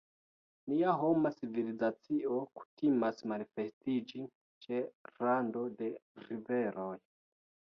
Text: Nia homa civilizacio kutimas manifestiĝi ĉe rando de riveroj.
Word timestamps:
Nia 0.69 0.93
homa 1.01 1.31
civilizacio 1.41 2.39
kutimas 2.61 3.21
manifestiĝi 3.33 4.25
ĉe 4.67 4.81
rando 5.27 5.67
de 5.83 5.93
riveroj. 6.25 6.93